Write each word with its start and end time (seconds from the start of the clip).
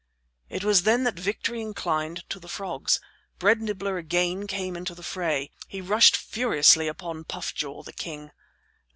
It 0.49 0.63
was 0.63 0.81
then 0.81 1.03
that 1.03 1.19
victory 1.19 1.61
inclined 1.61 2.27
to 2.31 2.39
the 2.39 2.47
frogs. 2.47 2.99
Bread 3.37 3.61
Nibbler 3.61 3.99
again 3.99 4.47
came 4.47 4.75
into 4.75 4.95
the 4.95 5.03
fray. 5.03 5.51
He 5.67 5.79
rushed 5.79 6.17
furiously 6.17 6.87
upon 6.87 7.23
Puff 7.23 7.53
jaw 7.53 7.83
the 7.83 7.93
king. 7.93 8.31